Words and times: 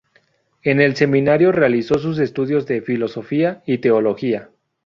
En 0.63 0.81
el 0.81 0.95
seminario 0.95 1.51
realizó 1.51 1.99
sus 1.99 2.17
estudios 2.17 2.65
de 2.65 2.81
Filosofía 2.81 3.61
y 3.67 3.77
Teología. 3.77 4.49